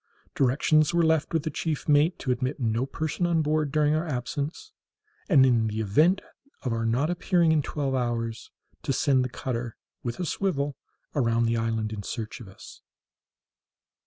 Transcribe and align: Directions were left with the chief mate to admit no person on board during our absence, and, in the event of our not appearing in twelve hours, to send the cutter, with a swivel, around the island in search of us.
Directions 0.33 0.95
were 0.95 1.03
left 1.03 1.31
with 1.31 1.43
the 1.43 1.51
chief 1.51 1.87
mate 1.87 2.17
to 2.17 2.31
admit 2.31 2.59
no 2.59 2.87
person 2.87 3.27
on 3.27 3.43
board 3.43 3.71
during 3.71 3.93
our 3.93 4.07
absence, 4.07 4.71
and, 5.29 5.45
in 5.45 5.67
the 5.67 5.79
event 5.79 6.21
of 6.63 6.73
our 6.73 6.87
not 6.87 7.11
appearing 7.11 7.51
in 7.51 7.61
twelve 7.61 7.93
hours, 7.93 8.49
to 8.81 8.93
send 8.93 9.23
the 9.23 9.29
cutter, 9.29 9.77
with 10.01 10.19
a 10.19 10.25
swivel, 10.25 10.75
around 11.13 11.45
the 11.45 11.55
island 11.57 11.93
in 11.93 12.01
search 12.01 12.39
of 12.39 12.47
us. 12.47 12.81